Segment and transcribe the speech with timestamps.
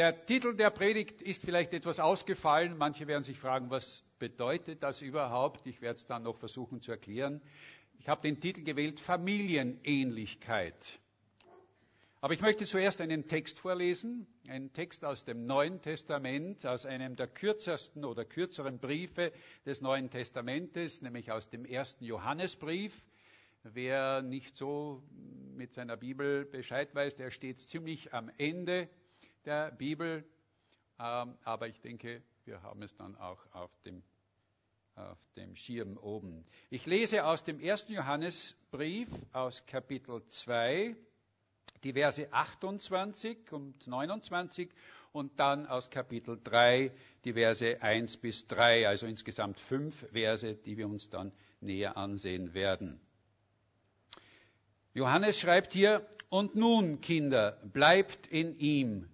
[0.00, 2.78] Der Titel der Predigt ist vielleicht etwas ausgefallen.
[2.78, 5.66] Manche werden sich fragen, was bedeutet das überhaupt?
[5.66, 7.42] Ich werde es dann noch versuchen zu erklären.
[7.98, 10.98] Ich habe den Titel gewählt Familienähnlichkeit.
[12.22, 17.14] Aber ich möchte zuerst einen Text vorlesen, einen Text aus dem Neuen Testament, aus einem
[17.14, 19.32] der kürzesten oder kürzeren Briefe
[19.66, 22.94] des Neuen Testamentes, nämlich aus dem ersten Johannesbrief.
[23.64, 25.02] Wer nicht so
[25.54, 28.88] mit seiner Bibel Bescheid weiß, der steht ziemlich am Ende
[29.44, 30.24] der Bibel.
[30.98, 34.02] Ähm, aber ich denke, wir haben es dann auch auf dem,
[34.94, 36.44] auf dem Schirm oben.
[36.68, 40.96] Ich lese aus dem ersten Johannesbrief aus Kapitel 2
[41.84, 44.68] die Verse 28 und 29
[45.12, 46.90] und dann aus Kapitel 3
[47.24, 52.54] die Verse 1 bis 3, also insgesamt fünf Verse, die wir uns dann näher ansehen
[52.54, 53.00] werden.
[54.92, 59.09] Johannes schreibt hier, und nun, Kinder, bleibt in ihm,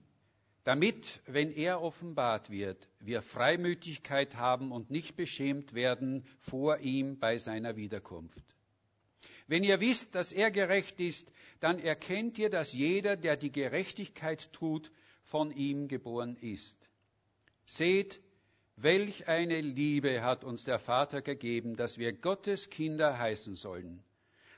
[0.67, 7.39] damit, wenn er offenbart wird, wir Freimütigkeit haben und nicht beschämt werden vor ihm bei
[7.39, 8.43] seiner Wiederkunft.
[9.47, 14.53] Wenn ihr wisst, dass er gerecht ist, dann erkennt ihr, dass jeder, der die Gerechtigkeit
[14.53, 14.91] tut,
[15.23, 16.77] von ihm geboren ist.
[17.67, 18.21] Seht,
[18.75, 24.03] welch eine Liebe hat uns der Vater gegeben, dass wir Gottes Kinder heißen sollen.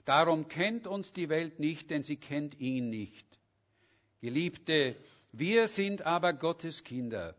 [0.07, 3.27] Darum kennt uns die Welt nicht, denn sie kennt ihn nicht.
[4.23, 4.97] Geliebte,
[5.33, 7.37] wir sind aber Gottes Kinder.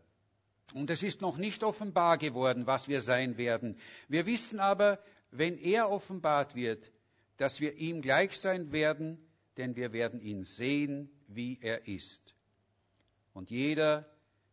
[0.74, 3.78] Und es ist noch nicht offenbar geworden, was wir sein werden.
[4.08, 6.90] Wir wissen aber, wenn er offenbart wird,
[7.36, 9.18] dass wir ihm gleich sein werden,
[9.56, 12.34] denn wir werden ihn sehen, wie er ist.
[13.32, 14.08] Und jeder,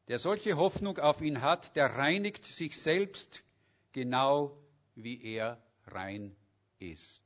[0.07, 3.43] der solche Hoffnung auf ihn hat, der reinigt sich selbst
[3.91, 4.57] genau
[4.95, 6.35] wie er rein
[6.79, 7.23] ist.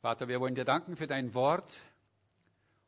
[0.00, 1.80] Vater, wir wollen dir danken für dein Wort.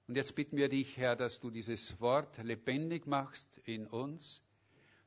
[0.07, 4.43] Und jetzt bitten wir dich, Herr, dass du dieses Wort lebendig machst in uns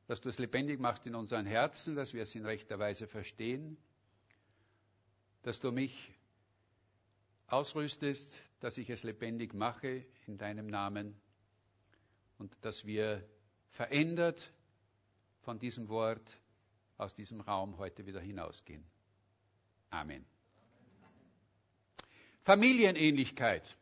[0.08, 3.78] dass du es lebendig machst in unseren Herzen, dass wir es in rechter Weise verstehen,
[5.44, 6.14] dass du mich
[7.48, 11.20] ausrüstest, dass ich es lebendig mache in deinem Namen
[12.38, 13.28] und dass wir
[13.70, 14.52] verändert
[15.42, 16.40] von diesem Wort
[16.98, 18.84] aus diesem Raum heute wieder hinausgehen.
[19.90, 20.26] Amen.
[22.44, 23.76] Familienähnlichkeit.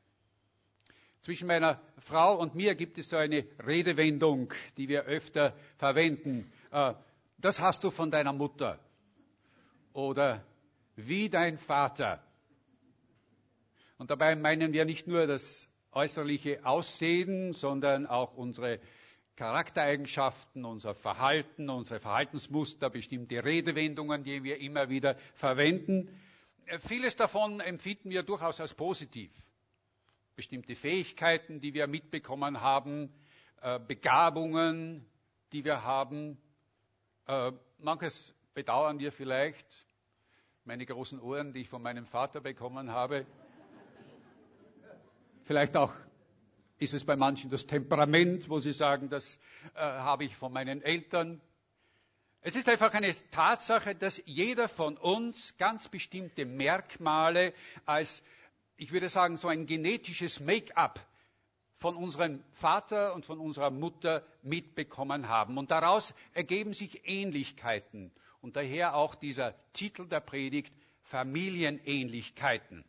[1.26, 6.54] Zwischen meiner Frau und mir gibt es so eine Redewendung, die wir öfter verwenden.
[6.70, 6.94] Äh,
[7.40, 8.78] das hast du von deiner Mutter.
[9.94, 10.46] Oder
[10.96, 12.22] wie dein Vater.
[13.98, 18.80] Und dabei meinen wir nicht nur das äußerliche Aussehen, sondern auch unsere
[19.36, 26.08] Charaktereigenschaften, unser Verhalten, unsere Verhaltensmuster, bestimmte Redewendungen, die wir immer wieder verwenden.
[26.88, 29.32] Vieles davon empfinden wir durchaus als positiv
[30.36, 33.14] bestimmte Fähigkeiten, die wir mitbekommen haben,
[33.62, 35.06] äh, Begabungen,
[35.52, 36.38] die wir haben.
[37.28, 39.68] Äh, manches bedauern wir vielleicht,
[40.64, 43.26] meine großen Ohren, die ich von meinem Vater bekommen habe.
[45.44, 45.94] Vielleicht auch
[46.78, 49.40] ist es bei manchen das Temperament, wo sie sagen, das
[49.76, 51.40] äh, habe ich von meinen Eltern.
[52.42, 57.54] Es ist einfach eine Tatsache, dass jeder von uns ganz bestimmte Merkmale
[57.86, 58.22] als
[58.78, 61.00] ich würde sagen, so ein genetisches Make-up
[61.78, 65.58] von unserem Vater und von unserer Mutter mitbekommen haben.
[65.58, 68.12] Und daraus ergeben sich Ähnlichkeiten.
[68.42, 72.84] Und daher auch dieser Titel der Predigt, Familienähnlichkeiten.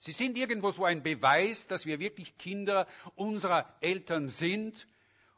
[0.00, 4.86] Sie sind irgendwo so ein Beweis, dass wir wirklich Kinder unserer Eltern sind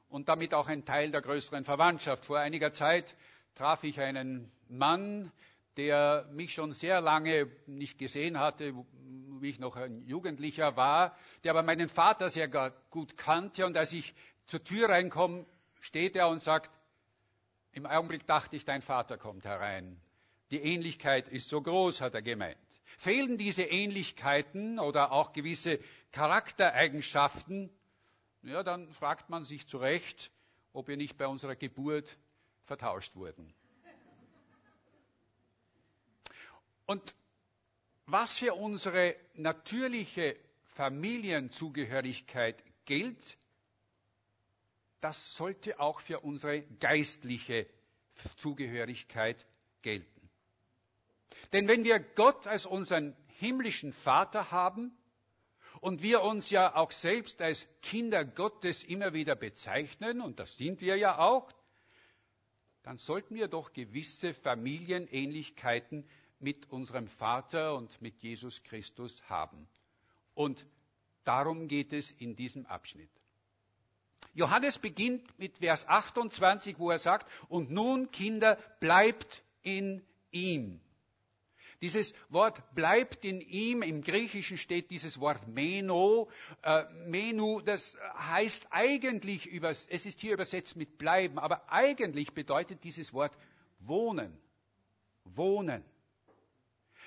[0.08, 2.24] und damit auch ein Teil der größeren Verwandtschaft.
[2.24, 3.14] Vor einiger Zeit
[3.54, 5.30] traf ich einen Mann,
[5.76, 8.74] der mich schon sehr lange nicht gesehen hatte,
[9.42, 12.48] wie ich noch ein Jugendlicher war, der aber meinen Vater sehr
[12.90, 13.66] gut kannte.
[13.66, 14.14] Und als ich
[14.46, 15.46] zur Tür reinkomme,
[15.80, 16.70] steht er und sagt,
[17.72, 20.00] im Augenblick dachte ich, dein Vater kommt herein.
[20.50, 22.56] Die Ähnlichkeit ist so groß, hat er gemeint.
[22.98, 25.78] Fehlen diese Ähnlichkeiten oder auch gewisse
[26.12, 27.70] Charaktereigenschaften,
[28.42, 30.30] ja, dann fragt man sich zu Recht,
[30.72, 32.16] ob wir nicht bei unserer Geburt
[32.64, 33.52] vertauscht wurden.
[36.86, 37.14] Und
[38.06, 40.36] was für unsere natürliche
[40.74, 43.38] Familienzugehörigkeit gilt,
[45.00, 47.66] das sollte auch für unsere geistliche
[48.38, 49.44] Zugehörigkeit
[49.82, 50.30] gelten.
[51.52, 54.96] Denn wenn wir Gott als unseren himmlischen Vater haben
[55.80, 60.80] und wir uns ja auch selbst als Kinder Gottes immer wieder bezeichnen, und das sind
[60.80, 61.50] wir ja auch,
[62.82, 69.68] dann sollten wir doch gewisse Familienähnlichkeiten mit unserem Vater und mit Jesus Christus haben.
[70.34, 70.66] Und
[71.26, 73.10] Darum geht es in diesem Abschnitt.
[74.32, 80.80] Johannes beginnt mit Vers 28, wo er sagt, und nun, Kinder, bleibt in ihm.
[81.82, 86.30] Dieses Wort bleibt in ihm, im Griechischen steht dieses Wort meno.
[86.62, 89.50] Äh, menu, das heißt eigentlich,
[89.88, 93.36] es ist hier übersetzt mit bleiben, aber eigentlich bedeutet dieses Wort
[93.80, 94.38] wohnen.
[95.24, 95.84] Wohnen.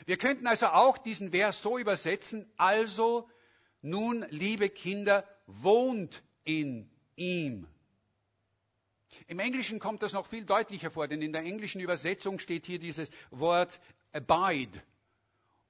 [0.05, 3.29] Wir könnten also auch diesen Vers so übersetzen, also
[3.81, 7.67] nun, liebe Kinder, wohnt in ihm.
[9.27, 12.79] Im Englischen kommt das noch viel deutlicher vor, denn in der englischen Übersetzung steht hier
[12.79, 13.79] dieses Wort
[14.11, 14.81] abide.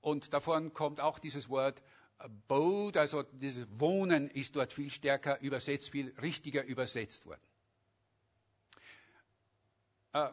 [0.01, 1.81] Und davon kommt auch dieses Wort
[2.17, 7.41] abode, also dieses Wohnen ist dort viel stärker übersetzt, viel richtiger übersetzt worden.
[10.13, 10.29] Äh,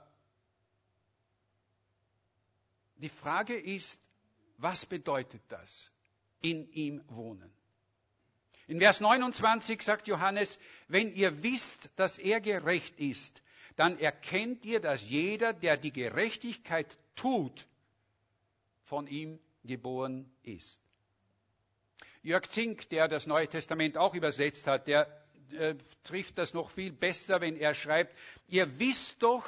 [2.97, 4.01] die Frage ist,
[4.59, 5.91] was bedeutet das?
[6.41, 7.51] In ihm wohnen.
[8.69, 10.59] In Vers 29 sagt Johannes,
[10.89, 13.43] wenn ihr wisst, dass er gerecht ist,
[13.77, 17.67] dann erkennt ihr, dass jeder, der die Gerechtigkeit tut,
[18.85, 20.81] von ihm geboren ist.
[22.23, 25.07] Jörg Zink, der das Neue Testament auch übersetzt hat, der
[25.53, 28.17] äh, trifft das noch viel besser, wenn er schreibt,
[28.49, 29.47] ihr wisst doch,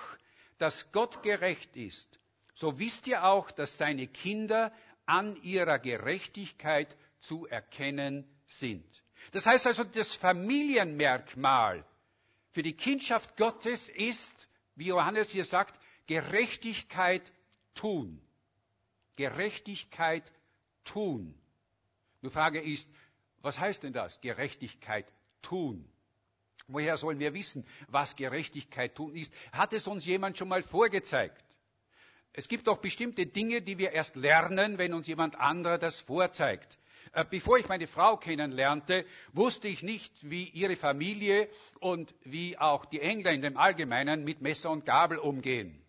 [0.59, 2.18] dass Gott gerecht ist.
[2.59, 4.73] So wisst ihr auch, dass seine Kinder
[5.07, 8.85] an ihrer Gerechtigkeit zu erkennen sind.
[9.31, 11.85] Das heißt also, das Familienmerkmal
[12.51, 15.79] für die Kindschaft Gottes ist, wie Johannes hier sagt,
[16.09, 17.33] Gerechtigkeit
[17.77, 18.21] tun.
[19.15, 20.25] Gerechtigkeit
[20.83, 21.39] tun.
[22.23, 22.91] Die Frage ist,
[23.41, 24.21] was heißt denn das?
[24.21, 25.07] Gerechtigkeit
[25.43, 25.89] tun.
[26.67, 29.33] Woher sollen wir wissen, was Gerechtigkeit tun ist?
[29.53, 31.45] Hat es uns jemand schon mal vorgezeigt?
[32.39, 36.79] Es gibt doch bestimmte Dinge, die wir erst lernen, wenn uns jemand anderer das vorzeigt.
[37.13, 41.49] Äh, bevor ich meine Frau kennenlernte, wusste ich nicht, wie ihre Familie
[41.81, 45.83] und wie auch die Engländer im Allgemeinen mit Messer und Gabel umgehen.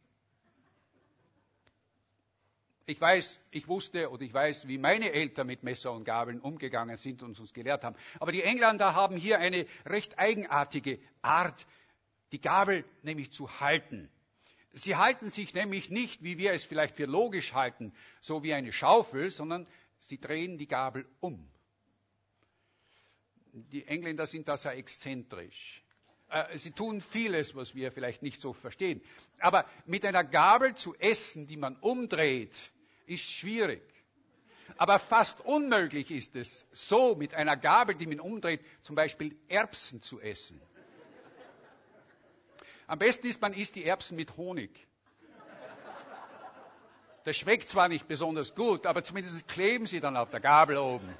[2.87, 6.97] Ich weiß, ich wusste oder ich weiß, wie meine Eltern mit Messer und Gabeln umgegangen
[6.97, 7.95] sind und uns gelehrt haben.
[8.19, 11.67] Aber die Engländer haben hier eine recht eigenartige Art,
[12.31, 14.09] die Gabel nämlich zu halten.
[14.73, 18.71] Sie halten sich nämlich nicht, wie wir es vielleicht für logisch halten, so wie eine
[18.71, 19.67] Schaufel, sondern
[19.99, 21.49] sie drehen die Gabel um.
[23.51, 25.83] Die Engländer sind da sehr exzentrisch.
[26.29, 29.01] Äh, sie tun vieles, was wir vielleicht nicht so verstehen.
[29.39, 32.55] Aber mit einer Gabel zu essen, die man umdreht,
[33.07, 33.81] ist schwierig.
[34.77, 40.01] Aber fast unmöglich ist es, so mit einer Gabel, die man umdreht, zum Beispiel Erbsen
[40.03, 40.61] zu essen.
[42.89, 44.71] Am besten ist, man isst die Erbsen mit Honig.
[47.23, 51.13] Das schmeckt zwar nicht besonders gut, aber zumindest kleben sie dann auf der Gabel oben.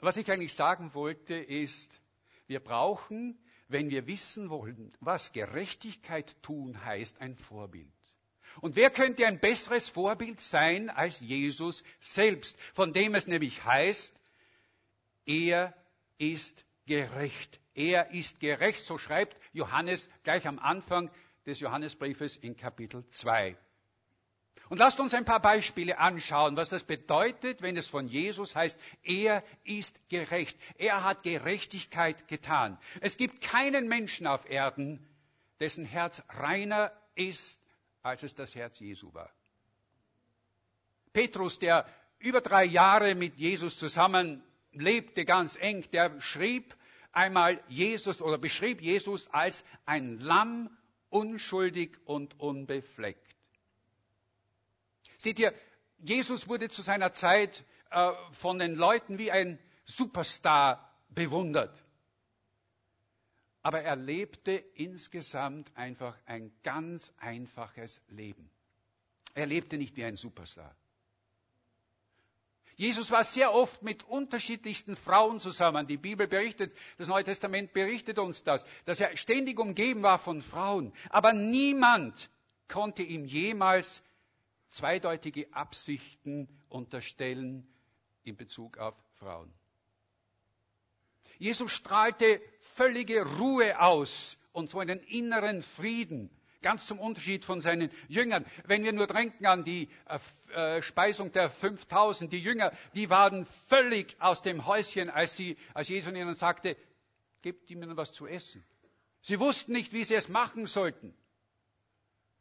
[0.00, 2.00] Was ich eigentlich sagen wollte, ist,
[2.46, 3.38] wir brauchen
[3.68, 7.88] wenn wir wissen wollen, was Gerechtigkeit tun heißt, ein Vorbild.
[8.60, 14.18] Und wer könnte ein besseres Vorbild sein als Jesus selbst, von dem es nämlich heißt,
[15.26, 15.74] er
[16.18, 17.60] ist gerecht.
[17.74, 21.10] Er ist gerecht, so schreibt Johannes gleich am Anfang
[21.44, 23.56] des Johannesbriefes in Kapitel 2.
[24.68, 28.78] Und lasst uns ein paar Beispiele anschauen, was das bedeutet, wenn es von Jesus heißt,
[29.04, 30.58] er ist gerecht.
[30.76, 32.78] Er hat Gerechtigkeit getan.
[33.00, 35.06] Es gibt keinen Menschen auf Erden,
[35.60, 37.60] dessen Herz reiner ist,
[38.02, 39.30] als es das Herz Jesu war.
[41.12, 41.86] Petrus, der
[42.18, 44.42] über drei Jahre mit Jesus zusammen
[44.80, 46.76] lebte, ganz eng, der schrieb
[47.12, 50.76] einmal Jesus oder beschrieb Jesus als ein Lamm,
[51.08, 53.34] unschuldig und unbefleckt.
[55.18, 55.54] Seht ihr,
[55.98, 61.82] Jesus wurde zu seiner Zeit äh, von den Leuten wie ein Superstar bewundert.
[63.62, 68.50] Aber er lebte insgesamt einfach ein ganz einfaches Leben.
[69.34, 70.76] Er lebte nicht wie ein Superstar.
[72.76, 75.86] Jesus war sehr oft mit unterschiedlichsten Frauen zusammen.
[75.86, 80.42] Die Bibel berichtet, das Neue Testament berichtet uns das, dass er ständig umgeben war von
[80.42, 80.92] Frauen.
[81.08, 82.28] Aber niemand
[82.68, 84.02] konnte ihm jemals
[84.68, 87.66] zweideutige Absichten unterstellen
[88.24, 89.50] in Bezug auf Frauen.
[91.38, 92.42] Jesus strahlte
[92.74, 96.30] völlige Ruhe aus und so einen inneren Frieden,
[96.66, 98.44] ganz zum Unterschied von seinen Jüngern.
[98.64, 103.44] Wenn wir nur denken an die äh, äh Speisung der 5000, die Jünger, die waren
[103.68, 106.76] völlig aus dem Häuschen, als, sie, als Jesus ihnen sagte,
[107.40, 108.64] gebt ihnen was zu essen.
[109.20, 111.14] Sie wussten nicht, wie sie es machen sollten.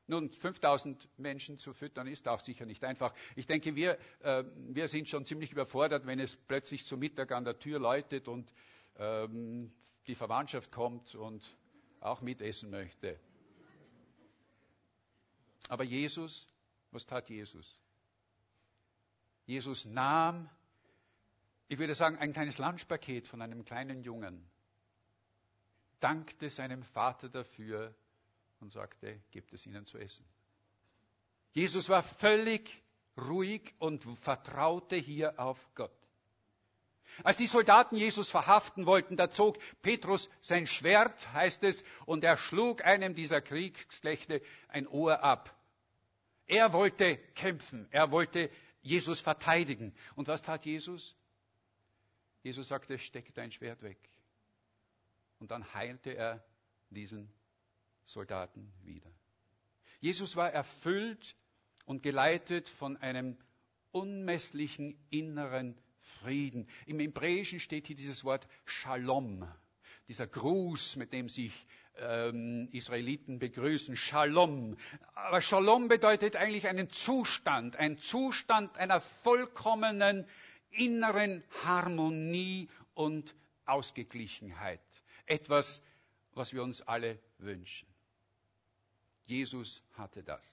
[0.08, 3.14] Nun, 5000 Menschen zu füttern ist auch sicher nicht einfach.
[3.36, 7.46] Ich denke, wir, äh, wir sind schon ziemlich überfordert, wenn es plötzlich zu Mittag an
[7.46, 8.52] der Tür läutet und
[8.98, 9.72] ähm,
[10.08, 11.56] die Verwandtschaft kommt und
[12.00, 13.20] auch mitessen möchte.
[15.68, 16.48] Aber Jesus,
[16.92, 17.80] was tat Jesus?
[19.46, 20.50] Jesus nahm,
[21.68, 24.48] ich würde sagen, ein kleines Lunchpaket von einem kleinen Jungen,
[26.00, 27.96] dankte seinem Vater dafür
[28.60, 30.26] und sagte, gebt es ihnen zu essen.
[31.54, 32.84] Jesus war völlig
[33.18, 36.05] ruhig und vertraute hier auf Gott.
[37.24, 42.38] Als die Soldaten Jesus verhaften wollten, da zog Petrus sein Schwert, heißt es, und er
[42.38, 45.56] schlug einem dieser Kriegsknechte ein Ohr ab.
[46.48, 48.50] Er wollte kämpfen, er wollte
[48.82, 49.96] Jesus verteidigen.
[50.16, 51.16] Und was tat Jesus?
[52.44, 53.98] Jesus sagte, steck dein Schwert weg.
[55.40, 56.46] Und dann heilte er
[56.90, 57.32] diesen
[58.06, 59.10] Soldaten wieder.
[60.00, 61.36] Jesus war erfüllt
[61.86, 63.38] und geleitet von einem
[63.92, 65.76] unmesslichen inneren
[66.22, 66.68] Frieden.
[66.86, 69.48] Im Hebräischen steht hier dieses Wort Shalom,
[70.08, 71.66] dieser Gruß, mit dem sich
[71.98, 74.78] ähm, Israeliten begrüßen, Shalom.
[75.14, 80.28] Aber Shalom bedeutet eigentlich einen Zustand, ein Zustand einer vollkommenen
[80.72, 83.34] inneren Harmonie und
[83.66, 84.82] Ausgeglichenheit.
[85.26, 85.82] Etwas,
[86.34, 87.88] was wir uns alle wünschen.
[89.26, 90.44] Jesus hatte das.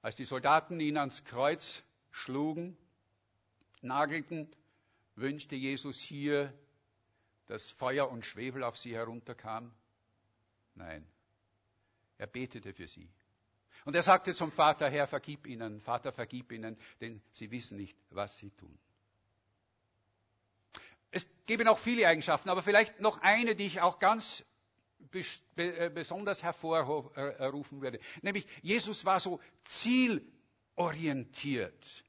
[0.00, 2.76] Als die Soldaten ihn ans Kreuz schlugen,
[3.82, 4.54] nagelten,
[5.16, 6.52] wünschte Jesus hier,
[7.46, 9.72] dass Feuer und Schwefel auf sie herunterkam?
[10.74, 11.06] Nein,
[12.18, 13.08] er betete für sie.
[13.84, 17.96] Und er sagte zum Vater, Herr, vergib ihnen, Vater, vergib ihnen, denn sie wissen nicht,
[18.10, 18.78] was sie tun.
[21.10, 24.44] Es gäbe noch viele Eigenschaften, aber vielleicht noch eine, die ich auch ganz
[25.56, 28.00] äh, besonders hervorrufen würde.
[28.22, 32.04] Nämlich, Jesus war so zielorientiert.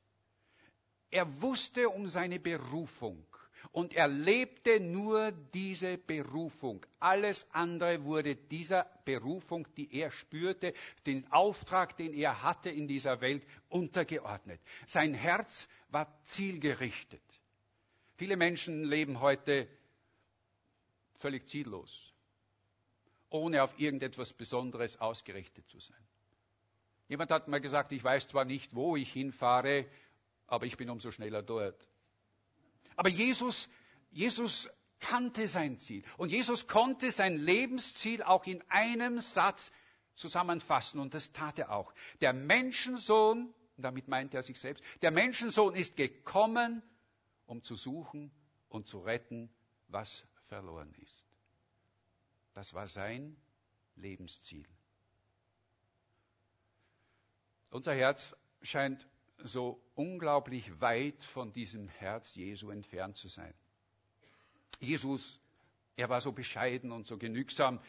[1.13, 3.23] Er wusste um seine Berufung
[3.71, 6.83] und er lebte nur diese Berufung.
[6.99, 10.73] Alles andere wurde dieser Berufung, die er spürte,
[11.05, 14.59] den Auftrag, den er hatte in dieser Welt, untergeordnet.
[14.87, 17.21] Sein Herz war zielgerichtet.
[18.15, 19.67] Viele Menschen leben heute
[21.17, 22.11] völlig ziellos,
[23.29, 26.07] ohne auf irgendetwas Besonderes ausgerichtet zu sein.
[27.07, 29.85] Jemand hat mal gesagt, ich weiß zwar nicht, wo ich hinfahre,
[30.47, 31.87] aber ich bin umso schneller dort.
[32.95, 33.69] Aber Jesus,
[34.11, 34.69] Jesus
[34.99, 36.03] kannte sein Ziel.
[36.17, 39.71] Und Jesus konnte sein Lebensziel auch in einem Satz
[40.13, 40.99] zusammenfassen.
[40.99, 41.93] Und das tat er auch.
[42.21, 46.83] Der Menschensohn, damit meint er sich selbst, der Menschensohn ist gekommen,
[47.45, 48.31] um zu suchen
[48.69, 49.49] und zu retten,
[49.87, 51.23] was verloren ist.
[52.53, 53.35] Das war sein
[53.95, 54.67] Lebensziel.
[57.71, 59.07] Unser Herz scheint
[59.43, 63.53] so unglaublich weit von diesem Herz Jesu entfernt zu sein.
[64.79, 65.39] Jesus,
[65.95, 67.79] er war so bescheiden und so genügsam,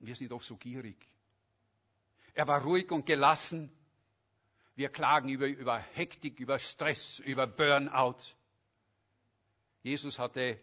[0.00, 0.96] wir sind doch so gierig.
[2.34, 3.70] Er war ruhig und gelassen.
[4.76, 8.18] Wir klagen über, über Hektik, über Stress, über Burnout.
[9.82, 10.60] Jesus hatte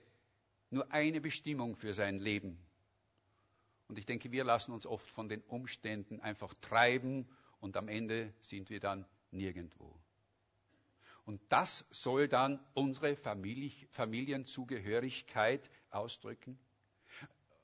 [0.69, 2.57] nur eine Bestimmung für sein Leben.
[3.87, 7.27] Und ich denke, wir lassen uns oft von den Umständen einfach treiben
[7.59, 9.93] und am Ende sind wir dann nirgendwo.
[11.25, 16.59] Und das soll dann unsere Familienzugehörigkeit ausdrücken.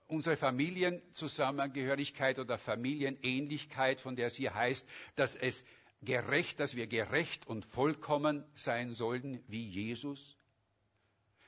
[0.08, 5.64] Unsere Familienzusammengehörigkeit oder Familienähnlichkeit, von der es hier heißt, dass es
[6.02, 10.36] gerecht, dass wir gerecht und vollkommen sein sollten wie Jesus.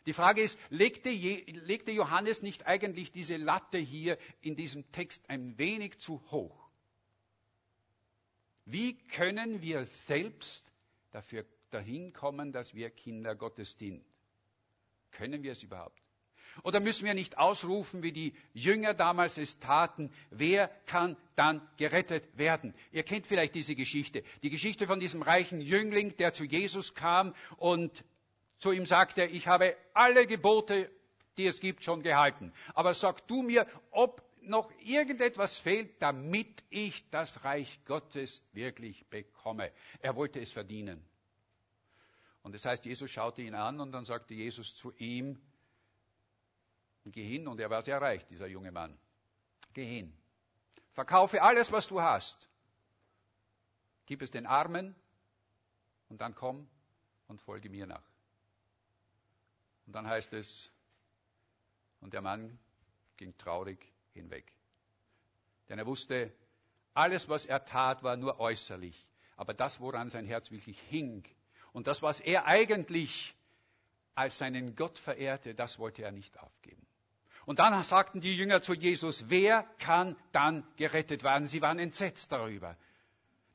[0.06, 5.58] Die Frage ist, legte, legte Johannes nicht eigentlich diese Latte hier in diesem Text ein
[5.58, 6.70] wenig zu hoch?
[8.66, 10.72] Wie können wir selbst
[11.12, 14.04] dafür dahin kommen, dass wir Kinder Gottes sind?
[15.12, 16.00] Können wir es überhaupt?
[16.62, 22.38] Oder müssen wir nicht ausrufen, wie die Jünger damals es taten, wer kann dann gerettet
[22.38, 22.76] werden?
[22.92, 24.24] Ihr kennt vielleicht diese Geschichte.
[24.44, 28.04] Die Geschichte von diesem reichen Jüngling, der zu Jesus kam und
[28.60, 30.90] zu ihm sagte, ich habe alle Gebote,
[31.38, 32.54] die es gibt, schon gehalten.
[32.76, 39.72] Aber sag du mir, ob noch irgendetwas fehlt, damit ich das Reich Gottes wirklich bekomme.
[40.02, 41.04] Er wollte es verdienen.
[42.44, 45.42] Und das heißt, Jesus schaute ihn an und dann sagte Jesus zu ihm,
[47.06, 48.98] geh hin, und er war sehr reich, dieser junge Mann,
[49.74, 50.14] geh hin,
[50.92, 52.48] verkaufe alles, was du hast,
[54.06, 54.96] gib es den Armen
[56.10, 56.68] und dann komm
[57.28, 58.04] und folge mir nach.
[59.86, 60.72] Und dann heißt es,
[62.02, 62.60] und der Mann
[63.18, 63.80] ging traurig
[64.14, 64.52] hinweg.
[65.70, 66.34] Denn er wusste,
[66.94, 69.08] Alles, was er tat, war nur äußerlich.
[69.36, 71.24] Aber das, woran sein Herz wirklich hing
[71.74, 73.36] und das, was er eigentlich
[74.16, 76.86] als seinen Gott verehrte, das wollte er nicht aufgeben.
[77.46, 81.48] Und dann sagten die Jünger zu Jesus, wer kann dann gerettet werden?
[81.48, 82.78] Sie waren entsetzt darüber.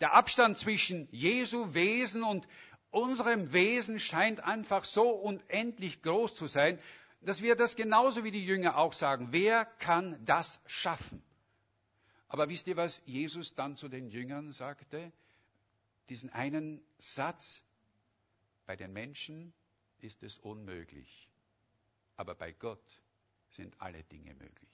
[0.00, 2.46] Der Abstand zwischen Jesu Wesen und
[2.90, 6.78] unserem Wesen scheint einfach so unendlich groß zu sein,
[7.20, 9.28] dass wir das genauso wie die Jünger auch sagen.
[9.30, 11.22] Wer kann das schaffen?
[12.28, 15.12] Aber wisst ihr, was Jesus dann zu den Jüngern sagte?
[16.10, 17.62] Diesen einen Satz,
[18.68, 19.54] bei den Menschen
[20.00, 21.30] ist es unmöglich,
[22.16, 22.84] aber bei Gott
[23.48, 24.68] sind alle Dinge möglich.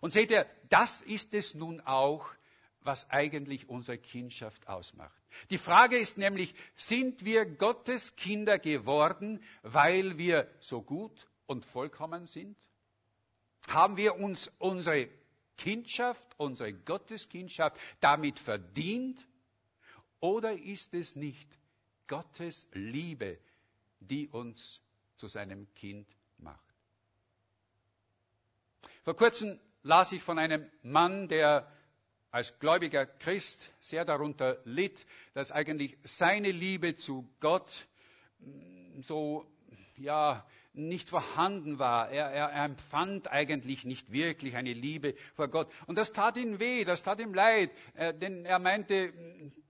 [0.00, 2.28] Und seht ihr, das ist es nun auch,
[2.80, 5.22] was eigentlich unsere Kindschaft ausmacht.
[5.50, 12.26] Die Frage ist nämlich, sind wir Gottes Kinder geworden, weil wir so gut und vollkommen
[12.26, 12.58] sind?
[13.68, 15.08] Haben wir uns unsere
[15.56, 19.24] Kindschaft, unsere Gotteskindschaft damit verdient?
[20.18, 21.48] Oder ist es nicht
[22.10, 23.38] Gottes Liebe,
[24.00, 24.82] die uns
[25.14, 26.58] zu seinem Kind macht?
[29.04, 31.70] Vor kurzem las ich von einem Mann, der
[32.32, 37.70] als gläubiger Christ sehr darunter litt, dass eigentlich seine Liebe zu Gott
[38.40, 39.46] mm, so,
[39.96, 42.10] ja, nicht vorhanden war.
[42.10, 45.72] Er, er, er, empfand eigentlich nicht wirklich eine Liebe vor Gott.
[45.86, 49.12] Und das tat ihm weh, das tat ihm leid, äh, denn er meinte,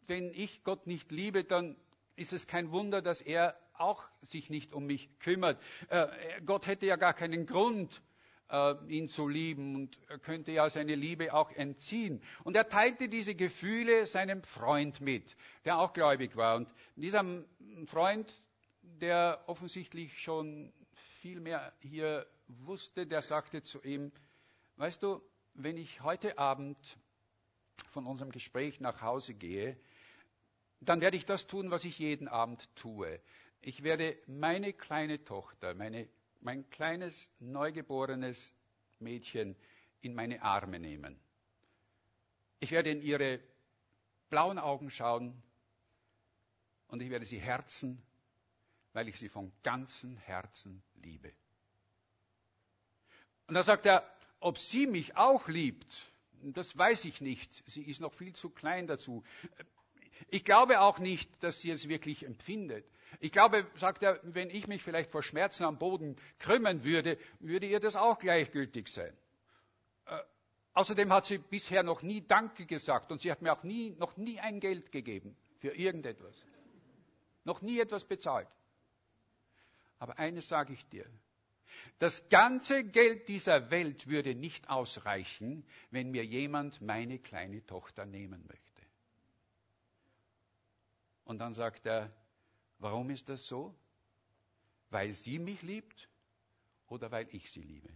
[0.06, 1.76] wenn ich Gott nicht liebe, dann
[2.20, 5.60] ist es kein Wunder, dass er auch sich nicht um mich kümmert.
[5.88, 6.06] Äh,
[6.44, 8.02] Gott hätte ja gar keinen Grund,
[8.50, 12.22] äh, ihn zu lieben und könnte ja seine Liebe auch entziehen.
[12.44, 15.34] Und er teilte diese Gefühle seinem Freund mit,
[15.64, 16.56] der auch gläubig war.
[16.56, 17.24] Und dieser
[17.86, 18.42] Freund,
[18.82, 20.72] der offensichtlich schon
[21.22, 24.12] viel mehr hier wusste, der sagte zu ihm,
[24.76, 25.22] weißt du,
[25.54, 26.78] wenn ich heute Abend
[27.92, 29.76] von unserem Gespräch nach Hause gehe,
[30.80, 33.20] dann werde ich das tun, was ich jeden Abend tue.
[33.60, 36.08] Ich werde meine kleine Tochter, meine
[36.40, 38.52] mein kleines, neugeborenes
[38.98, 39.56] Mädchen
[40.00, 41.18] in meine Arme nehmen.
[42.60, 43.40] Ich werde in ihre
[44.28, 45.42] blauen Augen schauen
[46.88, 48.02] und ich werde sie herzen,
[48.92, 51.32] weil ich sie von ganzem Herzen liebe.
[53.46, 54.04] Und da sagt er,
[54.40, 56.10] ob sie mich auch liebt,
[56.42, 57.62] das weiß ich nicht.
[57.66, 59.24] Sie ist noch viel zu klein dazu.
[60.28, 62.84] Ich glaube auch nicht, dass sie es wirklich empfindet.
[63.18, 67.66] Ich glaube, sagt er, wenn ich mich vielleicht vor Schmerzen am Boden krümmen würde, würde
[67.66, 69.12] ihr das auch gleichgültig sein.
[70.06, 70.18] Äh,
[70.74, 74.16] außerdem hat sie bisher noch nie Danke gesagt und sie hat mir auch nie, noch
[74.16, 76.34] nie ein Geld gegeben für irgendetwas.
[77.44, 78.48] Noch nie etwas bezahlt.
[79.98, 81.06] Aber eines sage ich dir.
[81.98, 88.44] Das ganze Geld dieser Welt würde nicht ausreichen, wenn mir jemand meine kleine Tochter nehmen
[88.46, 88.69] möchte.
[91.30, 92.10] Und dann sagt er,
[92.80, 93.74] Warum ist das so?
[94.88, 96.08] Weil sie mich liebt
[96.88, 97.90] oder weil ich sie liebe?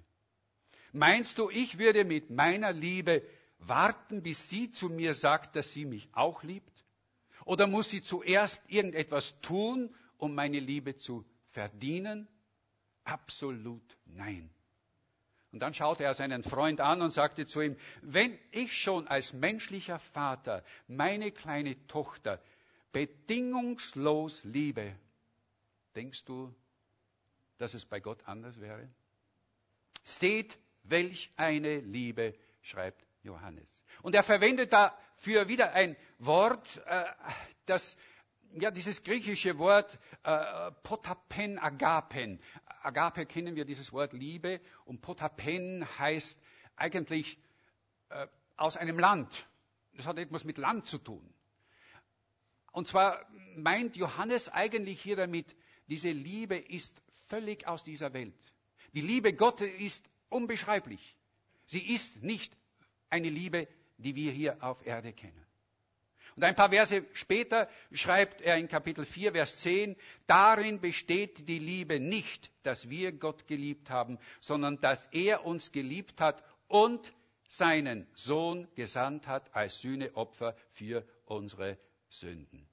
[0.92, 3.22] Meinst du, ich würde mit meiner Liebe
[3.58, 6.84] warten, bis sie zu mir sagt, dass sie mich auch liebt?
[7.44, 12.28] Oder muss sie zuerst irgendetwas tun, um meine Liebe zu verdienen?
[13.02, 14.50] Absolut nein.
[15.50, 19.32] Und dann schaute er seinen Freund an und sagte zu ihm, wenn ich schon als
[19.32, 22.40] menschlicher Vater meine kleine Tochter
[22.94, 24.96] bedingungslos liebe,
[25.96, 26.54] denkst du,
[27.58, 28.88] dass es bei Gott anders wäre?
[30.04, 33.68] Seht, welch eine Liebe, schreibt Johannes.
[34.02, 37.04] Und er verwendet dafür wieder ein Wort, äh,
[37.66, 37.96] das
[38.52, 42.40] ja, dieses griechische Wort äh, potapen agapen.
[42.82, 46.38] Agape kennen wir dieses Wort Liebe und potapen heißt
[46.76, 47.36] eigentlich
[48.10, 49.48] äh, aus einem Land.
[49.94, 51.34] Das hat etwas mit Land zu tun.
[52.74, 55.46] Und zwar meint Johannes eigentlich hier damit,
[55.86, 58.34] diese Liebe ist völlig aus dieser Welt.
[58.94, 61.16] Die Liebe Gottes ist unbeschreiblich.
[61.66, 62.52] Sie ist nicht
[63.10, 65.46] eine Liebe, die wir hier auf Erde kennen.
[66.34, 69.94] Und ein paar Verse später schreibt er in Kapitel 4, Vers 10,
[70.26, 76.20] darin besteht die Liebe nicht, dass wir Gott geliebt haben, sondern dass er uns geliebt
[76.20, 77.14] hat und
[77.46, 81.78] seinen Sohn gesandt hat als Sühneopfer für unsere
[82.18, 82.68] Sünden.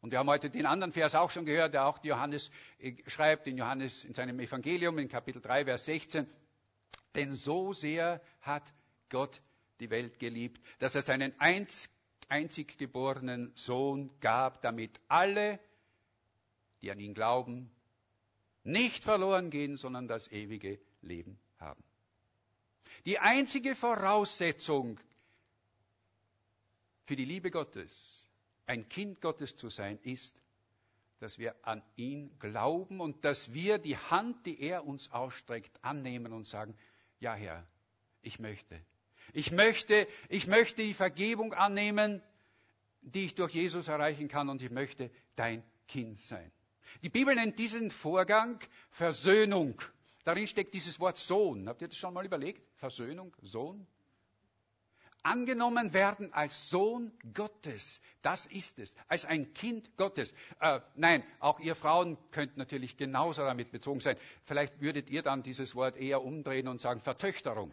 [0.00, 3.46] Und wir haben heute den anderen Vers auch schon gehört, der auch Johannes äh, schreibt,
[3.46, 6.26] in Johannes in seinem Evangelium in Kapitel 3, Vers 16.
[7.14, 8.72] Denn so sehr hat
[9.08, 9.40] Gott
[9.80, 11.88] die Welt geliebt, dass er seinen einz,
[12.28, 15.58] einzig geborenen Sohn gab, damit alle,
[16.80, 17.70] die an ihn glauben,
[18.62, 21.82] nicht verloren gehen, sondern das ewige Leben haben.
[23.04, 25.00] Die einzige Voraussetzung
[27.06, 28.17] für die Liebe Gottes,
[28.68, 30.34] ein Kind Gottes zu sein, ist,
[31.20, 36.32] dass wir an ihn glauben und dass wir die Hand, die er uns ausstreckt, annehmen
[36.32, 36.76] und sagen,
[37.18, 37.66] ja Herr,
[38.22, 38.80] ich möchte.
[39.32, 42.22] Ich möchte, ich möchte die Vergebung annehmen,
[43.00, 46.52] die ich durch Jesus erreichen kann und ich möchte dein Kind sein.
[47.02, 49.80] Die Bibel nennt diesen Vorgang Versöhnung.
[50.24, 51.68] Darin steckt dieses Wort Sohn.
[51.68, 52.62] Habt ihr das schon mal überlegt?
[52.76, 53.86] Versöhnung, Sohn?
[55.22, 58.00] Angenommen werden als Sohn Gottes.
[58.22, 58.94] Das ist es.
[59.08, 60.32] Als ein Kind Gottes.
[60.60, 64.16] Äh, nein, auch ihr Frauen könnt natürlich genauso damit bezogen sein.
[64.44, 67.72] Vielleicht würdet ihr dann dieses Wort eher umdrehen und sagen Vertöchterung.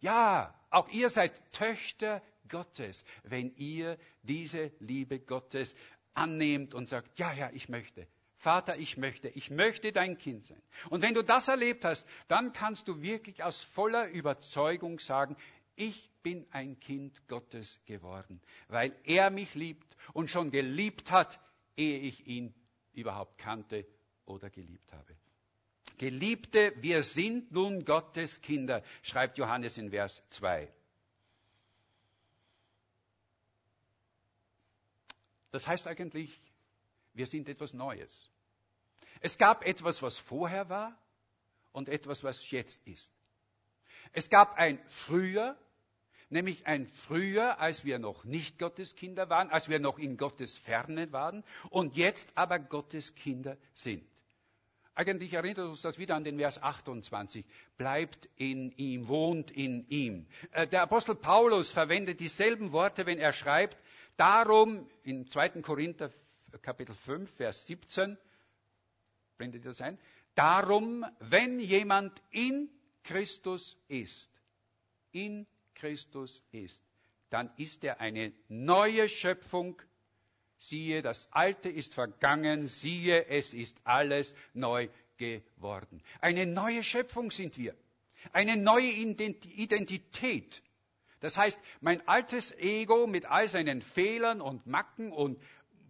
[0.00, 5.74] Ja, auch ihr seid Töchter Gottes, wenn ihr diese Liebe Gottes
[6.14, 8.06] annehmt und sagt, ja, ja, ich möchte.
[8.38, 10.62] Vater, ich möchte, ich möchte dein Kind sein.
[10.90, 15.36] Und wenn du das erlebt hast, dann kannst du wirklich aus voller Überzeugung sagen,
[15.78, 21.40] ich bin ein Kind Gottes geworden, weil er mich liebt und schon geliebt hat,
[21.76, 22.52] ehe ich ihn
[22.92, 23.86] überhaupt kannte
[24.26, 25.16] oder geliebt habe.
[25.96, 30.72] Geliebte, wir sind nun Gottes Kinder, schreibt Johannes in Vers 2.
[35.50, 36.40] Das heißt eigentlich,
[37.14, 38.30] wir sind etwas Neues.
[39.20, 40.96] Es gab etwas, was vorher war
[41.72, 43.12] und etwas, was jetzt ist.
[44.12, 45.58] Es gab ein Früher,
[46.30, 50.58] nämlich ein Früher, als wir noch nicht Gottes Kinder waren, als wir noch in Gottes
[50.58, 54.04] Ferne waren und jetzt aber Gottes Kinder sind.
[54.94, 57.44] Eigentlich erinnert uns das wieder an den Vers 28.
[57.76, 60.26] Bleibt in ihm, wohnt in ihm.
[60.50, 63.76] Äh, der Apostel Paulus verwendet dieselben Worte, wenn er schreibt,
[64.18, 65.62] Darum in 2.
[65.62, 66.10] Korinther
[66.60, 68.18] Kapitel 5, Vers 17,
[69.36, 69.96] blendet das ein?
[70.34, 72.68] Darum, wenn jemand in
[73.04, 74.28] Christus ist,
[75.12, 75.46] in
[75.80, 76.82] Christus ist,
[77.30, 79.80] dann ist er eine neue Schöpfung.
[80.56, 84.88] Siehe, das Alte ist vergangen, siehe, es ist alles neu
[85.18, 86.02] geworden.
[86.20, 87.74] Eine neue Schöpfung sind wir.
[88.32, 90.62] Eine neue Identität.
[91.20, 95.40] Das heißt, mein altes Ego mit all seinen Fehlern und Macken und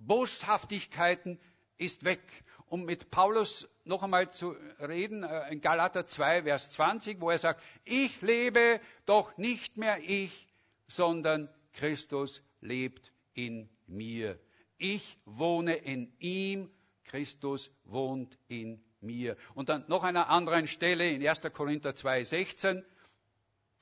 [0.01, 1.39] Boshaftigkeiten
[1.77, 2.21] ist weg.
[2.67, 7.39] Um mit Paulus noch einmal zu reden, äh, in Galater 2, Vers 20, wo er
[7.39, 10.49] sagt, ich lebe doch nicht mehr ich,
[10.87, 14.39] sondern Christus lebt in mir.
[14.77, 16.71] Ich wohne in ihm,
[17.05, 19.37] Christus wohnt in mir.
[19.55, 21.41] Und dann noch an einer anderen Stelle in 1.
[21.53, 22.85] Korinther 2, 16,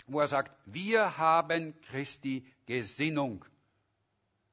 [0.07, 3.45] wo er sagt, wir haben Christi Gesinnung.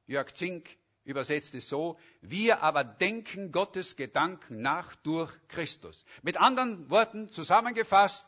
[0.06, 0.68] Jörg Zink
[1.04, 6.04] übersetzt es so, wir aber denken Gottes Gedanken nach durch Christus.
[6.22, 8.26] Mit anderen Worten zusammengefasst,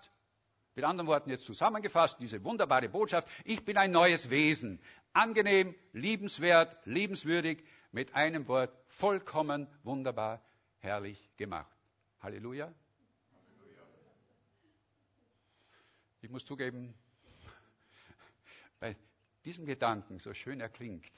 [0.75, 4.79] mit anderen Worten jetzt zusammengefasst, diese wunderbare Botschaft, ich bin ein neues Wesen,
[5.15, 10.43] angenehm, liebenswert, liebenswürdig, mit einem Wort vollkommen wunderbar,
[10.81, 11.73] herrlich gemacht.
[12.21, 12.73] Halleluja.
[16.21, 16.93] Ich muss zugeben,
[18.81, 18.97] bei
[19.45, 21.11] diesem Gedanken, so schön er klingt,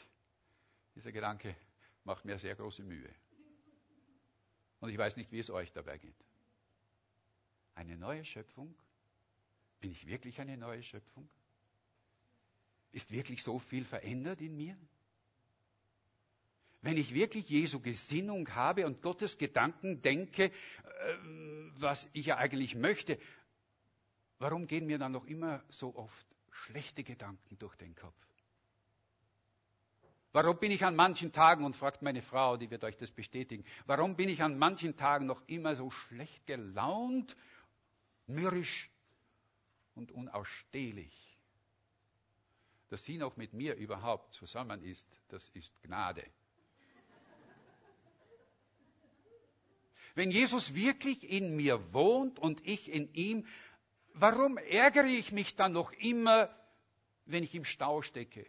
[0.99, 1.55] dieser Gedanke
[2.03, 3.09] macht mir sehr große Mühe.
[4.81, 6.17] Und ich weiß nicht, wie es euch dabei geht.
[7.77, 8.75] Eine neue Schöpfung?
[9.79, 11.29] Bin ich wirklich eine neue Schöpfung?
[12.91, 14.77] Ist wirklich so viel verändert in mir?
[16.83, 20.53] Wenn ich wirklich Jesu Gesinnung habe und Gottes Gedanken denke, äh,
[21.77, 23.21] was ich ja eigentlich möchte,
[24.39, 28.28] warum gehen mir dann noch immer so oft schlechte Gedanken durch den Kopf.
[30.33, 33.65] Warum bin ich an manchen Tagen, und fragt meine Frau, die wird euch das bestätigen,
[33.87, 37.35] warum bin ich an manchen Tagen noch immer so schlecht gelaunt,
[38.27, 38.91] mürrisch
[39.95, 41.15] und unausstehlich?
[42.91, 46.25] Dass sie noch mit mir überhaupt zusammen ist, das ist Gnade.
[50.15, 53.47] Wenn Jesus wirklich in mir wohnt und ich in ihm,
[54.15, 56.51] warum ärgere ich mich dann noch immer,
[57.25, 58.47] wenn ich im Stau stecke?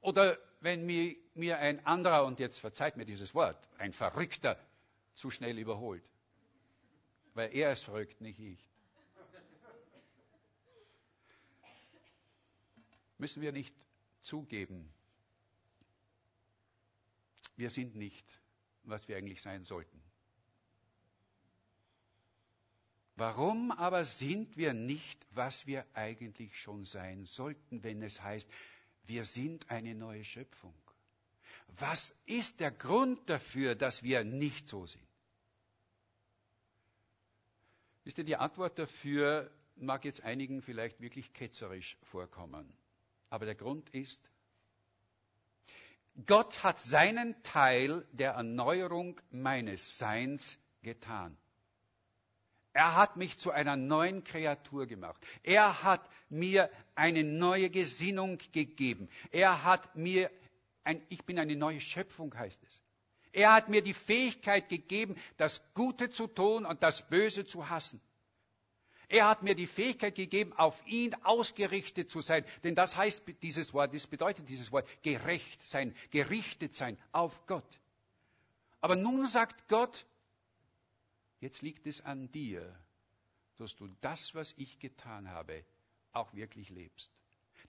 [0.00, 4.58] Oder wenn mir, mir ein anderer, und jetzt verzeiht mir dieses Wort, ein Verrückter
[5.14, 6.04] zu schnell überholt.
[7.34, 8.58] Weil er ist verrückt, nicht ich.
[13.18, 13.74] Müssen wir nicht
[14.20, 14.92] zugeben,
[17.56, 18.26] wir sind nicht,
[18.84, 20.02] was wir eigentlich sein sollten.
[23.14, 28.48] Warum aber sind wir nicht, was wir eigentlich schon sein sollten, wenn es heißt,
[29.06, 30.74] wir sind eine neue Schöpfung?
[31.78, 35.06] Was ist der Grund dafür, dass wir nicht so sind?
[38.04, 42.72] Wisst ihr, die Antwort dafür mag jetzt einigen vielleicht wirklich ketzerisch vorkommen.
[43.30, 44.28] Aber der Grund ist,
[46.26, 51.38] Gott hat seinen Teil der Erneuerung meines Seins getan.
[52.72, 55.20] Er hat mich zu einer neuen Kreatur gemacht.
[55.42, 59.08] Er hat mir eine neue Gesinnung gegeben.
[59.30, 60.30] Er hat mir,
[60.82, 62.80] ein, ich bin eine neue Schöpfung, heißt es.
[63.32, 68.00] Er hat mir die Fähigkeit gegeben, das Gute zu tun und das Böse zu hassen.
[69.08, 72.46] Er hat mir die Fähigkeit gegeben, auf ihn ausgerichtet zu sein.
[72.64, 77.78] Denn das heißt dieses Wort, das bedeutet dieses Wort, gerecht sein, gerichtet sein auf Gott.
[78.80, 80.06] Aber nun sagt Gott,
[81.42, 82.74] jetzt liegt es an dir,
[83.58, 85.64] dass du das, was ich getan habe,
[86.12, 87.10] auch wirklich lebst.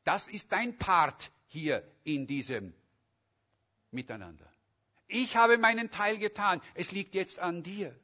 [0.03, 2.73] Das ist dein Part hier in diesem
[3.91, 4.49] Miteinander.
[5.07, 6.61] Ich habe meinen Teil getan.
[6.73, 7.97] Es liegt jetzt an dir.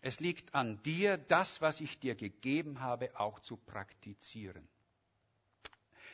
[0.00, 4.68] Es liegt an dir, das, was ich dir gegeben habe, auch zu praktizieren.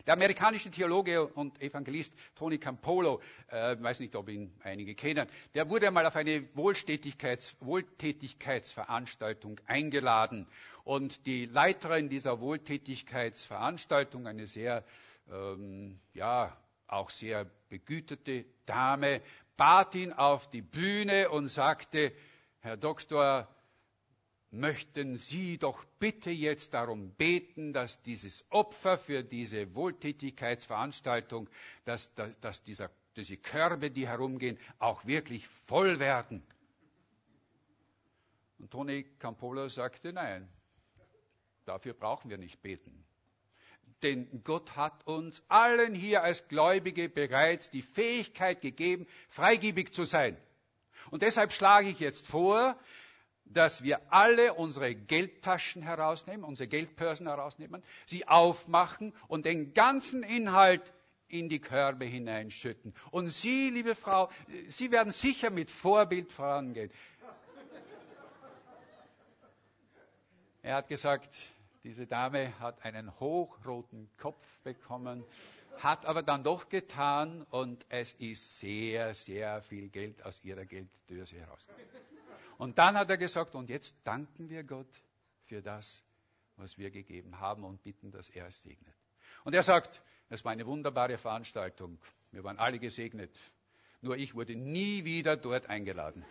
[0.09, 5.68] Der amerikanische Theologe und Evangelist Tony Campolo, äh, weiß nicht, ob ihn einige kennen, der
[5.68, 10.47] wurde einmal auf eine Wohltätigkeits Wohltätigkeitsveranstaltung eingeladen.
[10.85, 14.83] Und die Leiterin dieser Wohltätigkeitsveranstaltung, eine sehr,
[15.31, 19.21] ähm, ja, auch sehr begüterte Dame,
[19.59, 22.12] bat ihn auf die Bühne und sagte,
[22.61, 23.47] Herr Doktor,
[24.50, 31.48] möchten Sie doch bitte jetzt darum beten, dass dieses Opfer für diese Wohltätigkeitsveranstaltung,
[31.84, 36.42] dass, dass, dass dieser, diese Körbe, die herumgehen, auch wirklich voll werden.
[38.58, 40.48] Und Toni Campolo sagte, nein,
[41.64, 43.04] dafür brauchen wir nicht beten.
[44.02, 50.37] Denn Gott hat uns allen hier als Gläubige bereits die Fähigkeit gegeben, freigebig zu sein.
[51.11, 52.78] Und deshalb schlage ich jetzt vor,
[53.52, 60.82] dass wir alle unsere Geldtaschen herausnehmen, unsere Geldbörsen herausnehmen, sie aufmachen und den ganzen Inhalt
[61.28, 62.94] in die Körbe hineinschütten.
[63.11, 64.30] Und Sie, liebe Frau,
[64.68, 66.90] Sie werden sicher mit Vorbild vorangehen.
[70.62, 71.37] Er hat gesagt,
[71.84, 75.24] diese Dame hat einen hochroten Kopf bekommen,
[75.83, 81.37] hat aber dann doch getan und es ist sehr, sehr viel Geld aus ihrer Gelddöse
[81.37, 81.88] herausgekommen.
[82.59, 84.91] Und dann hat er gesagt, und jetzt danken wir Gott
[85.47, 86.03] für das,
[86.57, 88.95] was wir gegeben haben und bitten, dass er es segnet.
[89.45, 91.99] Und er sagt, es war eine wunderbare Veranstaltung.
[92.33, 93.31] Wir waren alle gesegnet.
[94.01, 96.25] Nur ich wurde nie wieder dort eingeladen.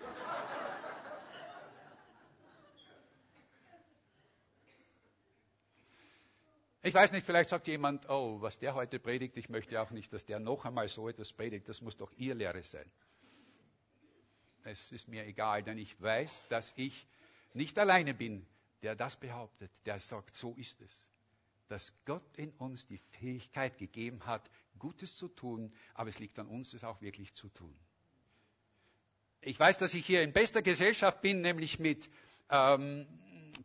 [6.87, 10.11] Ich weiß nicht, vielleicht sagt jemand, oh, was der heute predigt, ich möchte auch nicht,
[10.13, 12.89] dass der noch einmal so etwas predigt, das muss doch ihr Lehre sein
[14.67, 17.07] es ist mir egal, denn ich weiß, dass ich
[17.53, 18.45] nicht alleine bin,
[18.81, 21.09] der das behauptet, der sagt, so ist es.
[21.69, 26.47] Dass Gott in uns die Fähigkeit gegeben hat, Gutes zu tun, aber es liegt an
[26.47, 27.75] uns, es auch wirklich zu tun.
[29.41, 32.09] Ich weiß, dass ich hier in bester Gesellschaft bin, nämlich mit
[32.49, 33.07] ähm,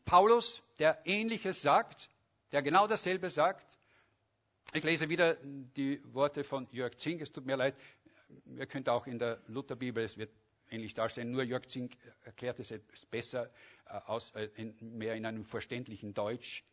[0.05, 2.09] Paulus, der Ähnliches sagt,
[2.53, 3.79] der genau dasselbe sagt.
[4.75, 7.75] Ich lese wieder die Worte von Jörg Zink, es tut mir leid,
[8.47, 10.31] ihr könnt auch in der Lutherbibel, es wird
[10.71, 11.31] ähnlich darstellen.
[11.31, 12.73] Nur Jörg Zink erklärt es
[13.11, 13.51] besser,
[13.87, 14.49] äh, aus, äh,
[14.81, 16.65] mehr in einem verständlichen Deutsch.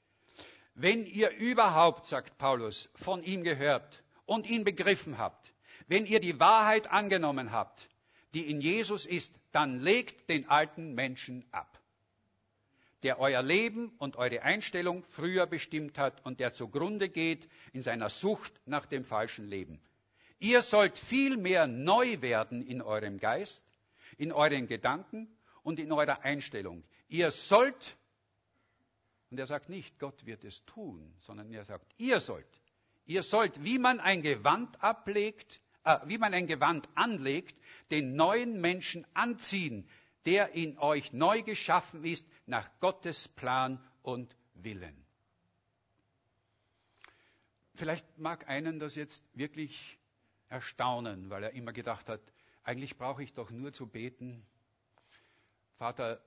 [0.75, 5.51] Wenn ihr überhaupt, sagt Paulus, von ihm gehört und ihn begriffen habt,
[5.87, 7.89] wenn ihr die Wahrheit angenommen habt,
[8.33, 11.78] die in Jesus ist, dann legt den alten Menschen ab,
[13.03, 18.09] der euer Leben und eure Einstellung früher bestimmt hat und der zugrunde geht in seiner
[18.09, 19.79] Sucht nach dem falschen Leben.
[20.39, 23.65] Ihr sollt vielmehr neu werden in eurem Geist
[24.17, 25.27] in euren Gedanken
[25.63, 26.83] und in eurer Einstellung.
[27.07, 27.97] Ihr sollt,
[29.31, 32.61] und er sagt nicht, Gott wird es tun, sondern er sagt, ihr sollt.
[33.05, 37.55] Ihr sollt, wie man ein Gewand ablegt, äh, wie man ein Gewand anlegt,
[37.91, 39.87] den neuen Menschen anziehen,
[40.29, 45.03] der in euch neu geschaffen ist nach Gottes Plan und Willen.
[47.73, 49.97] Vielleicht mag einen das jetzt wirklich
[50.47, 52.21] erstaunen, weil er immer gedacht hat,
[52.63, 54.45] eigentlich brauche ich doch nur zu beten,
[55.77, 56.21] Vater,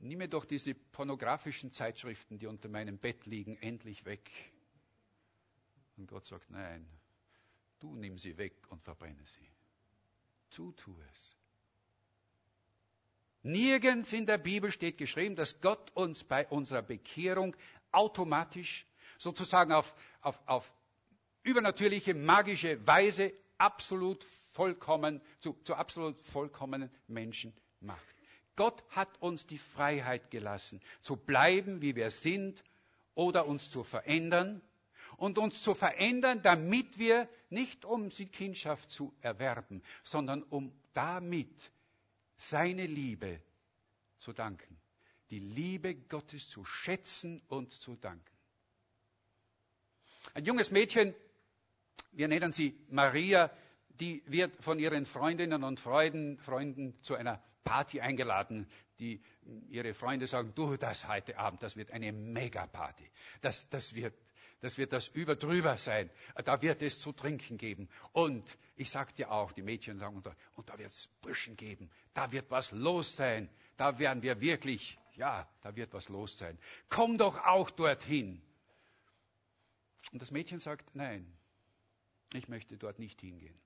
[0.00, 4.30] nimm mir doch diese pornografischen Zeitschriften, die unter meinem Bett liegen, endlich weg.
[5.96, 6.86] Und Gott sagt, nein,
[7.78, 9.48] du nimm sie weg und verbrenne sie.
[10.50, 11.39] Tu, tu es.
[13.42, 17.56] Nirgends in der Bibel steht geschrieben, dass Gott uns bei unserer Bekehrung
[17.90, 18.86] automatisch,
[19.18, 20.72] sozusagen auf, auf, auf
[21.42, 28.00] übernatürliche, magische Weise absolut vollkommen, zu, zu absolut vollkommenen Menschen macht.
[28.56, 32.62] Gott hat uns die Freiheit gelassen, zu bleiben, wie wir sind
[33.14, 34.60] oder uns zu verändern.
[35.16, 41.72] und uns zu verändern, damit wir nicht um die Kindschaft zu erwerben, sondern um damit
[42.48, 43.42] seine Liebe
[44.16, 44.80] zu danken.
[45.30, 48.36] Die Liebe Gottes zu schätzen und zu danken.
[50.34, 51.14] Ein junges Mädchen,
[52.12, 53.50] wir nennen sie Maria,
[53.88, 58.68] die wird von ihren Freundinnen und Freunden, Freunden zu einer Party eingeladen.
[58.98, 59.22] Die,
[59.68, 63.08] ihre Freunde sagen, du, das heute Abend, das wird eine Megaparty.
[63.40, 64.14] Das, das, wird,
[64.60, 66.10] das wird das Überdrüber sein.
[66.44, 67.88] Da wird es zu trinken geben.
[68.12, 71.90] Und ich sag dir auch, die Mädchen sagen, und da, und wird es Brüschen geben.
[72.14, 73.48] Da wird was los sein.
[73.76, 76.58] Da werden wir wirklich, ja, da wird was los sein.
[76.88, 78.42] Komm doch auch dorthin.
[80.12, 81.26] Und das Mädchen sagt, nein,
[82.34, 83.58] ich möchte dort nicht hingehen.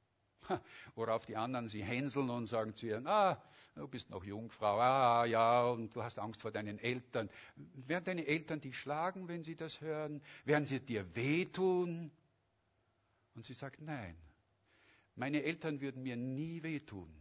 [0.95, 3.43] Worauf die anderen sie hänseln und sagen zu ihr, ah,
[3.75, 7.29] du bist noch Jungfrau, ah, ja, und du hast Angst vor deinen Eltern.
[7.57, 10.23] Werden deine Eltern dich schlagen, wenn sie das hören?
[10.45, 12.11] Werden sie dir wehtun?
[13.35, 14.17] Und sie sagt, nein,
[15.17, 17.13] meine Eltern würden mir nie wehtun,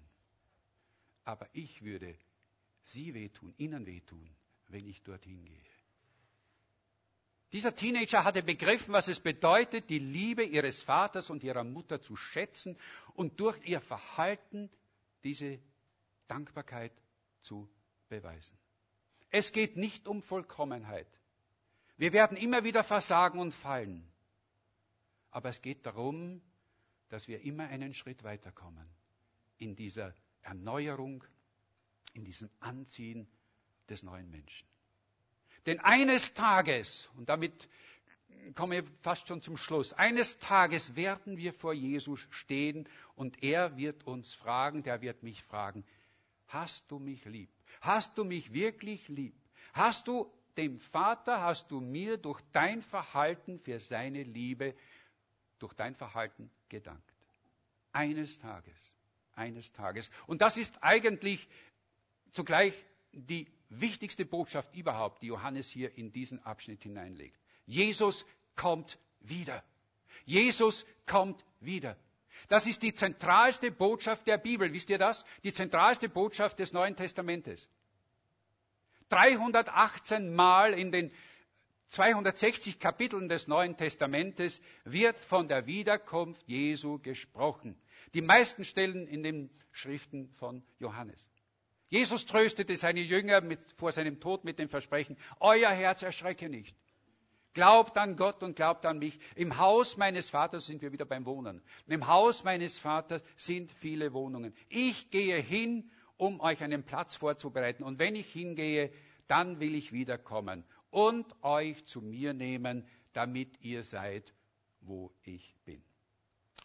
[1.23, 2.15] aber ich würde
[2.83, 4.29] sie wehtun, ihnen wehtun,
[4.67, 5.72] wenn ich dorthin gehe.
[7.53, 12.15] Dieser Teenager hatte begriffen, was es bedeutet, die Liebe ihres Vaters und ihrer Mutter zu
[12.15, 12.75] schätzen
[13.13, 14.71] und durch ihr Verhalten
[15.23, 15.59] diese
[16.27, 16.91] Dankbarkeit
[17.41, 17.69] zu
[18.09, 18.57] beweisen.
[19.29, 21.07] Es geht nicht um Vollkommenheit.
[21.95, 24.11] Wir werden immer wieder versagen und fallen.
[25.29, 26.41] Aber es geht darum,
[27.09, 28.89] dass wir immer einen Schritt weiterkommen
[29.59, 31.23] in dieser Erneuerung,
[32.13, 33.27] in diesem Anziehen
[33.89, 34.67] des neuen Menschen.
[35.65, 37.69] Denn eines Tages, und damit
[38.55, 43.77] komme ich fast schon zum Schluss, eines Tages werden wir vor Jesus stehen und er
[43.77, 45.85] wird uns fragen, der wird mich fragen,
[46.47, 47.49] hast du mich lieb?
[47.81, 49.35] Hast du mich wirklich lieb?
[49.73, 54.75] Hast du dem Vater, hast du mir durch dein Verhalten für seine Liebe,
[55.59, 57.09] durch dein Verhalten gedankt?
[57.91, 58.95] Eines Tages,
[59.33, 60.09] eines Tages.
[60.27, 61.47] Und das ist eigentlich
[62.31, 62.73] zugleich
[63.11, 63.47] die
[63.81, 67.37] wichtigste Botschaft überhaupt, die Johannes hier in diesen Abschnitt hineinlegt.
[67.65, 69.63] Jesus kommt wieder.
[70.25, 71.97] Jesus kommt wieder.
[72.49, 74.71] Das ist die zentralste Botschaft der Bibel.
[74.73, 75.23] Wisst ihr das?
[75.43, 77.67] Die zentralste Botschaft des Neuen Testamentes.
[79.09, 81.11] 318 Mal in den
[81.87, 87.77] 260 Kapiteln des Neuen Testamentes wird von der Wiederkunft Jesu gesprochen.
[88.13, 91.27] Die meisten Stellen in den Schriften von Johannes.
[91.93, 96.75] Jesus tröstete seine Jünger mit, vor seinem Tod mit dem Versprechen, euer Herz erschrecke nicht.
[97.53, 99.19] Glaubt an Gott und glaubt an mich.
[99.35, 101.61] Im Haus meines Vaters sind wir wieder beim Wohnen.
[101.85, 104.55] Im Haus meines Vaters sind viele Wohnungen.
[104.69, 107.83] Ich gehe hin, um euch einen Platz vorzubereiten.
[107.83, 108.91] Und wenn ich hingehe,
[109.27, 114.33] dann will ich wiederkommen und euch zu mir nehmen, damit ihr seid,
[114.81, 115.83] wo ich bin.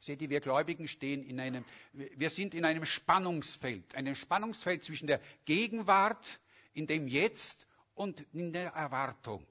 [0.00, 5.06] Seht ihr, wir Gläubigen stehen in einem, wir sind in einem Spannungsfeld, einem Spannungsfeld zwischen
[5.06, 6.40] der Gegenwart,
[6.74, 9.46] in dem Jetzt und in der Erwartung.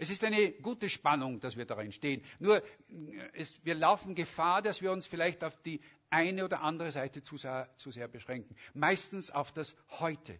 [0.00, 2.22] Es ist eine gute Spannung, dass wir darin stehen.
[2.38, 2.62] Nur
[3.34, 7.36] es, wir laufen Gefahr, dass wir uns vielleicht auf die eine oder andere Seite zu
[7.36, 8.56] sehr, zu sehr beschränken.
[8.74, 10.38] Meistens auf das Heute.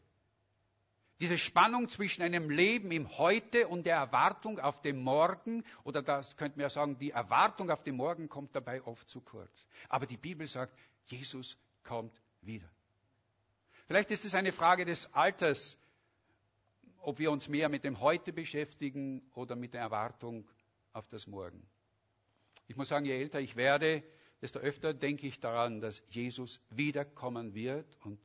[1.20, 6.36] Diese Spannung zwischen einem Leben im Heute und der Erwartung auf den Morgen, oder das
[6.36, 9.66] könnte man ja sagen, die Erwartung auf den Morgen kommt dabei oft zu kurz.
[9.88, 10.72] Aber die Bibel sagt,
[11.06, 12.68] Jesus kommt wieder.
[13.88, 15.76] Vielleicht ist es eine Frage des Alters,
[17.00, 20.48] ob wir uns mehr mit dem Heute beschäftigen oder mit der Erwartung
[20.92, 21.66] auf das Morgen.
[22.68, 24.04] Ich muss sagen, je älter ich werde,
[24.40, 28.20] desto öfter denke ich daran, dass Jesus wiederkommen wird und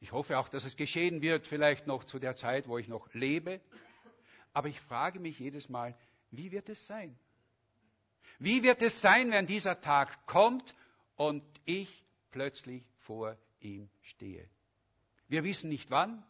[0.00, 3.12] ich hoffe auch, dass es geschehen wird, vielleicht noch zu der Zeit, wo ich noch
[3.14, 3.60] lebe.
[4.52, 5.96] Aber ich frage mich jedes Mal,
[6.30, 7.18] wie wird es sein?
[8.38, 10.74] Wie wird es sein, wenn dieser Tag kommt
[11.16, 11.88] und ich
[12.30, 14.48] plötzlich vor ihm stehe?
[15.28, 16.24] Wir wissen nicht wann,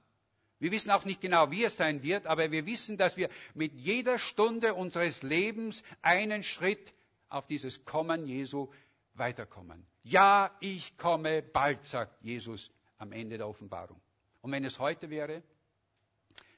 [0.61, 3.74] wir wissen auch nicht genau, wie es sein wird, aber wir wissen, dass wir mit
[3.74, 6.95] jeder Stunde unseres Lebens einen Schritt
[7.28, 8.68] auf dieses Kommen Jesu
[9.14, 9.86] weiterkommen.
[10.05, 12.70] Ja, ich komme bald, sagt Jesus
[13.05, 14.00] am Ende der Offenbarung.
[14.40, 15.42] Und wenn es heute wäre,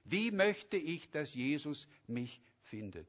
[0.05, 3.09] wie möchte ich, dass Jesus mich findet?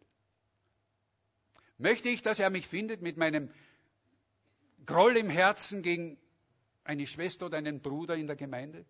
[1.77, 3.51] Möchte ich, dass er mich findet mit meinem
[4.88, 6.17] Groll im Herzen gegen
[6.83, 8.85] eine Schwester oder einen Bruder in der Gemeinde?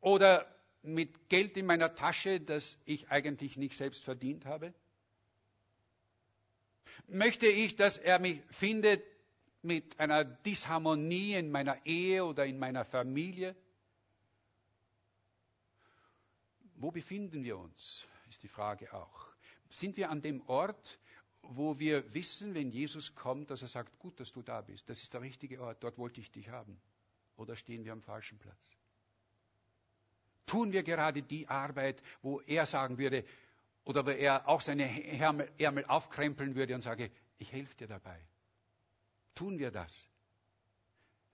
[0.00, 0.46] Oder
[0.82, 4.72] mit Geld in meiner Tasche, das ich eigentlich nicht selbst verdient habe?
[7.08, 9.02] Möchte ich, dass er mich findet
[9.62, 13.56] mit einer Disharmonie in meiner Ehe oder in meiner Familie?
[16.74, 19.28] Wo befinden wir uns, ist die Frage auch.
[19.70, 20.98] Sind wir an dem Ort,
[21.42, 24.88] wo wir wissen, wenn Jesus kommt, dass er sagt, gut, dass du da bist.
[24.88, 26.80] Das ist der richtige Ort, dort wollte ich dich haben.
[27.36, 28.76] Oder stehen wir am falschen Platz?
[30.46, 33.24] Tun wir gerade die Arbeit, wo er sagen würde,
[33.84, 38.20] oder wo er auch seine Ärmel aufkrempeln würde und sage, ich helfe dir dabei.
[39.34, 39.92] Tun wir das?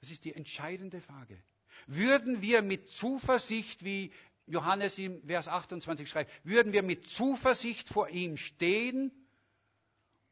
[0.01, 1.43] Das ist die entscheidende Frage.
[1.87, 4.13] Würden wir mit Zuversicht, wie
[4.47, 9.13] Johannes im Vers 28 schreibt, würden wir mit Zuversicht vor ihm stehen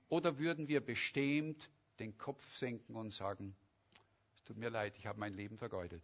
[0.09, 3.57] oder würden wir bestimmt den Kopf senken und sagen,
[4.37, 6.03] es tut mir leid, ich habe mein Leben vergeudet.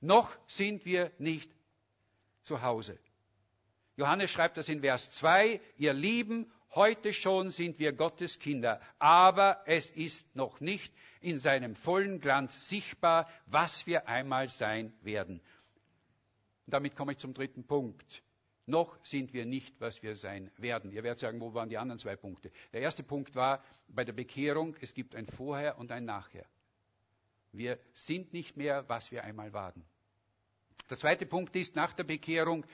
[0.00, 1.50] Noch sind wir nicht
[2.42, 2.98] zu Hause.
[3.96, 9.62] Johannes schreibt das in Vers 2, ihr Lieben, heute schon sind wir Gottes Kinder, aber
[9.66, 15.40] es ist noch nicht in seinem vollen Glanz sichtbar, was wir einmal sein werden.
[16.66, 18.22] Damit komme ich zum dritten Punkt.
[18.66, 20.92] Noch sind wir nicht, was wir sein werden.
[20.92, 22.52] Ihr werdet sagen, wo waren die anderen zwei Punkte?
[22.72, 26.46] Der erste Punkt war bei der Bekehrung, es gibt ein Vorher und ein Nachher.
[27.52, 29.84] Wir sind nicht mehr, was wir einmal waren.
[30.88, 32.64] Der zweite Punkt ist nach der Bekehrung,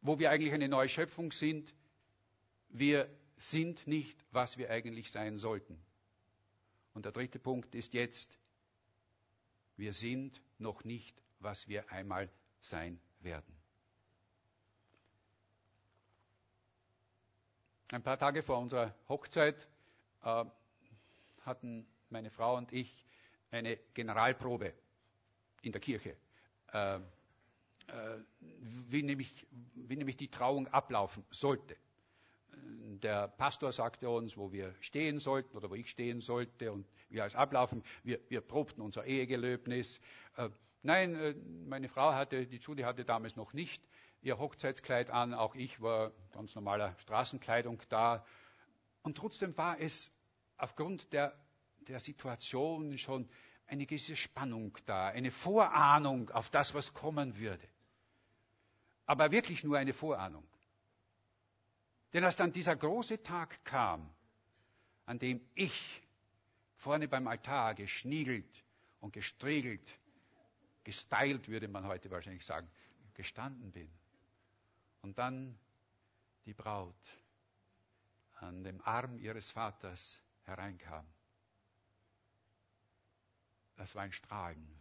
[0.00, 1.72] wo wir eigentlich eine neue Schöpfung sind,
[2.70, 3.08] wir
[3.38, 5.78] sind nicht, was wir eigentlich sein sollten.
[6.94, 8.36] Und der dritte Punkt ist jetzt,
[9.76, 12.28] wir sind noch nicht, was wir einmal
[12.60, 13.54] sein werden.
[17.92, 19.56] Ein paar Tage vor unserer Hochzeit
[20.22, 20.44] äh,
[21.42, 23.06] hatten meine Frau und ich
[23.50, 24.74] eine Generalprobe
[25.62, 26.16] in der Kirche,
[26.72, 27.00] äh, äh,
[28.88, 31.76] wie, nämlich, wie nämlich die Trauung ablaufen sollte
[33.02, 37.20] der Pastor sagte uns, wo wir stehen sollten oder wo ich stehen sollte und wie
[37.20, 37.82] alles ablaufen.
[38.02, 40.00] Wir, wir probten unser Ehegelöbnis.
[40.36, 40.50] Äh,
[40.82, 41.34] nein, äh,
[41.66, 43.82] meine Frau hatte, die Judy hatte damals noch nicht
[44.20, 45.34] ihr Hochzeitskleid an.
[45.34, 48.24] Auch ich war ganz normaler Straßenkleidung da.
[49.02, 50.10] Und trotzdem war es
[50.56, 51.34] aufgrund der,
[51.80, 53.28] der Situation schon
[53.66, 57.66] eine gewisse Spannung da, eine Vorahnung auf das, was kommen würde.
[59.06, 60.46] Aber wirklich nur eine Vorahnung.
[62.12, 64.08] Denn als dann dieser große Tag kam,
[65.06, 66.02] an dem ich
[66.76, 68.64] vorne beim Altar geschniegelt
[69.00, 69.98] und gestriegelt,
[70.84, 72.70] gestylt würde man heute wahrscheinlich sagen,
[73.14, 73.90] gestanden bin.
[75.02, 75.58] Und dann
[76.46, 76.94] die Braut
[78.36, 81.06] an dem Arm ihres Vaters hereinkam.
[83.76, 84.78] Das war ein Strahlen.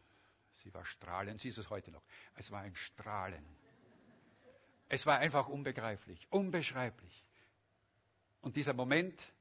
[0.53, 2.03] Sie war strahlend, sie ist es heute noch.
[2.36, 3.45] Es war ein Strahlen.
[4.89, 7.25] Es war einfach unbegreiflich, unbeschreiblich.
[8.41, 9.33] Und dieser Moment,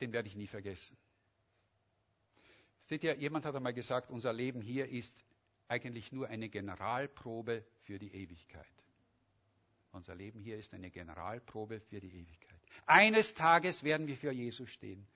[0.00, 0.96] den werde ich nie vergessen.
[2.84, 5.24] Seht ihr, jemand hat einmal gesagt, unser Leben hier ist
[5.68, 8.66] eigentlich nur eine Generalprobe für die Ewigkeit.
[9.92, 12.60] Unser Leben hier ist eine Generalprobe für die Ewigkeit.
[12.86, 15.06] Eines Tages werden wir für Jesus stehen.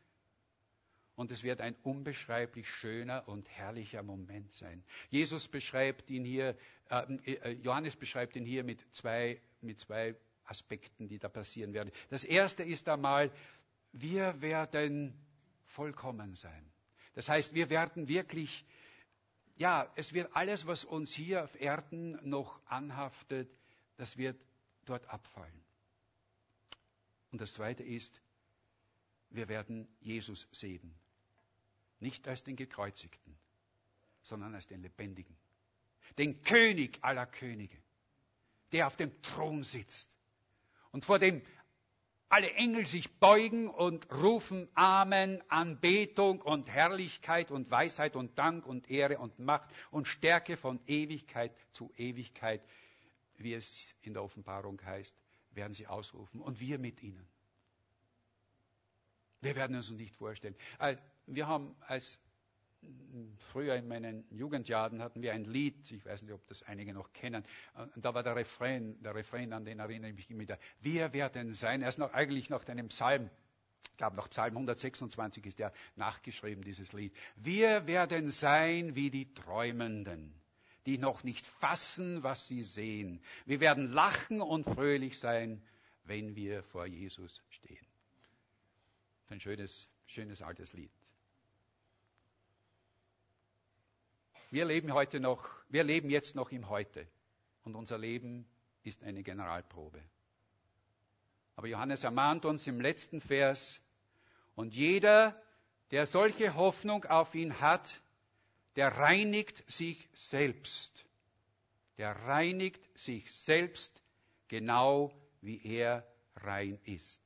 [1.16, 4.82] Und es wird ein unbeschreiblich schöner und herrlicher Moment sein.
[5.10, 6.56] Jesus beschreibt ihn hier,
[6.90, 11.92] äh, äh, Johannes beschreibt ihn hier mit zwei, mit zwei Aspekten, die da passieren werden.
[12.10, 13.30] Das erste ist einmal,
[13.92, 15.14] wir werden
[15.66, 16.70] vollkommen sein.
[17.14, 18.64] Das heißt, wir werden wirklich,
[19.56, 23.48] ja, es wird alles, was uns hier auf Erden noch anhaftet,
[23.96, 24.36] das wird
[24.84, 25.64] dort abfallen.
[27.30, 28.20] Und das zweite ist,
[29.30, 30.94] wir werden Jesus sehen.
[32.04, 33.34] Nicht als den Gekreuzigten,
[34.20, 35.34] sondern als den Lebendigen.
[36.18, 37.78] Den König aller Könige,
[38.72, 40.14] der auf dem Thron sitzt
[40.92, 41.40] und vor dem
[42.28, 48.90] alle Engel sich beugen und rufen Amen, Anbetung und Herrlichkeit und Weisheit und Dank und
[48.90, 52.60] Ehre und Macht und Stärke von Ewigkeit zu Ewigkeit,
[53.38, 55.16] wie es in der Offenbarung heißt,
[55.52, 57.26] werden sie ausrufen und wir mit ihnen.
[59.40, 60.56] Wir werden uns nicht vorstellen.
[61.26, 62.18] Äh, wir haben als
[63.50, 67.12] früher in meinen Jugendjahren hatten wir ein Lied, ich weiß nicht, ob das einige noch
[67.12, 67.44] kennen,
[67.94, 70.58] und da war der Refrain, der Refrain, an den erinnere ich mich immer wieder.
[70.80, 73.30] Wir werden sein, er ist noch, eigentlich nach einem Psalm,
[73.90, 77.14] ich glaube nach Psalm 126 ist er nachgeschrieben, dieses Lied.
[77.36, 80.34] Wir werden sein wie die Träumenden,
[80.86, 83.22] die noch nicht fassen, was sie sehen.
[83.46, 85.62] Wir werden lachen und fröhlich sein,
[86.04, 87.86] wenn wir vor Jesus stehen.
[89.28, 90.90] Ein schönes, schönes altes Lied.
[94.54, 97.08] Wir leben heute noch, wir leben jetzt noch im Heute.
[97.64, 98.46] Und unser Leben
[98.84, 100.00] ist eine Generalprobe.
[101.56, 103.82] Aber Johannes ermahnt uns im letzten Vers,
[104.54, 105.42] und jeder,
[105.90, 108.00] der solche Hoffnung auf ihn hat,
[108.76, 111.04] der reinigt sich selbst.
[111.98, 114.00] Der reinigt sich selbst
[114.46, 117.20] genau wie er rein ist.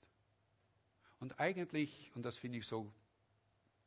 [1.20, 2.91] Und eigentlich, und das finde ich so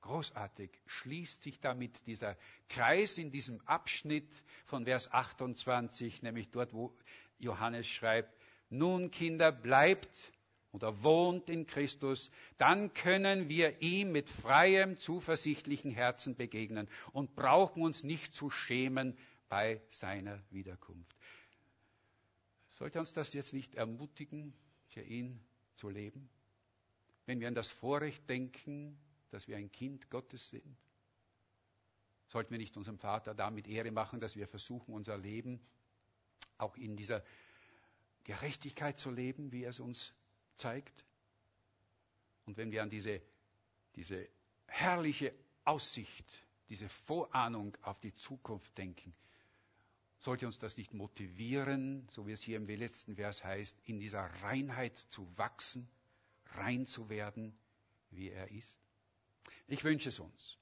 [0.02, 2.38] großartig, schließt sich damit dieser
[2.70, 4.30] Kreis in diesem Abschnitt
[4.66, 6.94] von Vers 28, nämlich dort, wo
[7.40, 8.34] Johannes schreibt,
[8.70, 10.32] nun Kinder, bleibt
[10.72, 17.84] oder wohnt in Christus, dann können wir ihm mit freiem, zuversichtlichen Herzen begegnen und brauchen
[17.84, 19.18] uns nicht zu schämen
[19.50, 21.16] bei seiner Wiederkunft.
[22.70, 24.54] Sollte uns das jetzt nicht ermutigen,
[24.88, 25.40] für ihn
[25.76, 26.30] zu leben?
[27.26, 28.98] Wenn wir an das Vorrecht denken,
[29.32, 30.78] dass wir ein Kind Gottes sind?
[32.28, 35.60] Sollten wir nicht unserem Vater damit Ehre machen, dass wir versuchen, unser Leben
[36.58, 37.24] auch in dieser
[38.24, 40.14] Gerechtigkeit zu leben, wie er es uns
[40.56, 41.06] zeigt?
[42.46, 43.22] Und wenn wir an diese,
[43.96, 44.28] diese
[44.68, 45.34] herrliche
[45.66, 46.26] Aussicht,
[46.70, 49.14] diese Vorahnung auf die Zukunft denken,
[50.20, 54.22] sollte uns das nicht motivieren, so wie es hier im letzten Vers heißt, in dieser
[54.44, 55.90] Reinheit zu wachsen,
[56.54, 57.58] rein zu werden,
[58.12, 58.80] wie er ist?
[59.68, 60.58] Ich wünsche es uns.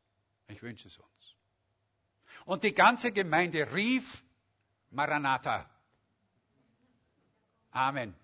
[0.47, 1.35] Ich wünsche es uns.
[2.45, 4.23] Und die ganze Gemeinde rief
[4.91, 5.69] Maranatha.
[7.71, 8.15] Amen.